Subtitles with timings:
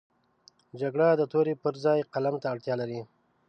[0.79, 3.01] جګړه د تورې پر ځای قلم ته اړتیا لري